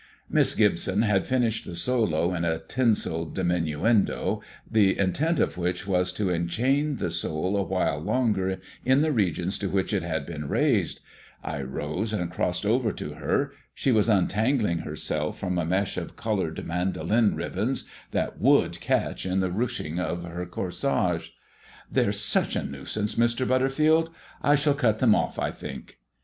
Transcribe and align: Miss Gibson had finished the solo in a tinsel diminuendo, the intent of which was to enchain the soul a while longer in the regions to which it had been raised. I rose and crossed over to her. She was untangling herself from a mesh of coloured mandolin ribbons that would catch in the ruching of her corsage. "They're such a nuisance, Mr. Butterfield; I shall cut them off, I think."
Miss 0.31 0.55
Gibson 0.55 1.03
had 1.03 1.27
finished 1.27 1.63
the 1.63 1.75
solo 1.75 2.33
in 2.33 2.43
a 2.43 2.57
tinsel 2.57 3.27
diminuendo, 3.27 4.41
the 4.67 4.97
intent 4.97 5.39
of 5.39 5.59
which 5.59 5.85
was 5.85 6.11
to 6.13 6.31
enchain 6.31 6.95
the 6.95 7.11
soul 7.11 7.55
a 7.55 7.61
while 7.61 7.99
longer 7.99 8.59
in 8.83 9.01
the 9.01 9.11
regions 9.11 9.59
to 9.59 9.69
which 9.69 9.93
it 9.93 10.01
had 10.01 10.25
been 10.25 10.47
raised. 10.47 11.01
I 11.43 11.61
rose 11.61 12.13
and 12.13 12.31
crossed 12.31 12.65
over 12.65 12.91
to 12.93 13.13
her. 13.13 13.51
She 13.75 13.91
was 13.91 14.09
untangling 14.09 14.79
herself 14.79 15.37
from 15.39 15.55
a 15.59 15.65
mesh 15.65 15.97
of 15.97 16.15
coloured 16.15 16.65
mandolin 16.65 17.35
ribbons 17.35 17.87
that 18.09 18.41
would 18.41 18.79
catch 18.79 19.23
in 19.23 19.39
the 19.39 19.51
ruching 19.51 19.99
of 19.99 20.23
her 20.23 20.47
corsage. 20.47 21.29
"They're 21.91 22.11
such 22.11 22.55
a 22.55 22.63
nuisance, 22.63 23.13
Mr. 23.13 23.47
Butterfield; 23.47 24.09
I 24.41 24.55
shall 24.55 24.73
cut 24.73 24.97
them 24.97 25.13
off, 25.13 25.37
I 25.37 25.51
think." 25.51 25.99